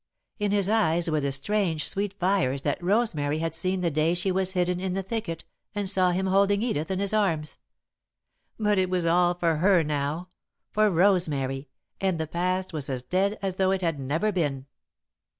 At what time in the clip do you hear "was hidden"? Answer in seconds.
4.31-4.79